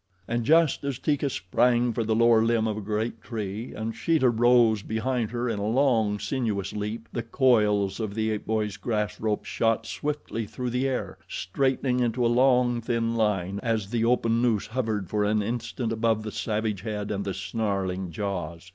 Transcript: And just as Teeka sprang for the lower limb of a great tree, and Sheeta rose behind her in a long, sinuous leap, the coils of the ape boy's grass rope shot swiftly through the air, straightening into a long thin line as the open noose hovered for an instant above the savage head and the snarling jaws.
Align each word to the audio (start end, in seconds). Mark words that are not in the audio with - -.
And 0.27 0.45
just 0.45 0.83
as 0.83 0.97
Teeka 0.97 1.29
sprang 1.29 1.93
for 1.93 2.03
the 2.03 2.15
lower 2.15 2.43
limb 2.43 2.67
of 2.67 2.75
a 2.75 2.81
great 2.81 3.21
tree, 3.21 3.71
and 3.75 3.95
Sheeta 3.95 4.31
rose 4.31 4.81
behind 4.81 5.29
her 5.29 5.47
in 5.47 5.59
a 5.59 5.67
long, 5.67 6.17
sinuous 6.17 6.73
leap, 6.73 7.07
the 7.13 7.21
coils 7.21 7.99
of 7.99 8.15
the 8.15 8.31
ape 8.31 8.47
boy's 8.47 8.77
grass 8.77 9.19
rope 9.21 9.45
shot 9.45 9.85
swiftly 9.85 10.47
through 10.47 10.71
the 10.71 10.87
air, 10.87 11.19
straightening 11.29 11.99
into 11.99 12.25
a 12.25 12.25
long 12.25 12.81
thin 12.81 13.13
line 13.15 13.59
as 13.61 13.91
the 13.91 14.03
open 14.03 14.41
noose 14.41 14.65
hovered 14.65 15.07
for 15.07 15.23
an 15.23 15.43
instant 15.43 15.91
above 15.93 16.23
the 16.23 16.31
savage 16.31 16.81
head 16.81 17.11
and 17.11 17.23
the 17.23 17.35
snarling 17.35 18.09
jaws. 18.09 18.69